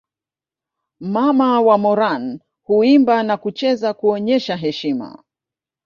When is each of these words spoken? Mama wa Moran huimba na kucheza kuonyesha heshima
Mama 0.99 1.61
wa 1.61 1.77
Moran 1.77 2.39
huimba 2.63 3.23
na 3.23 3.37
kucheza 3.37 3.93
kuonyesha 3.93 4.55
heshima 4.57 5.23